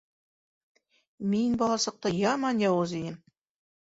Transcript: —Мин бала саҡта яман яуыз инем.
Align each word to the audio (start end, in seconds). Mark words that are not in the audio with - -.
—Мин 1.33 1.57
бала 1.63 1.75
саҡта 1.83 2.13
яман 2.21 2.65
яуыз 2.65 2.95
инем. 3.01 3.21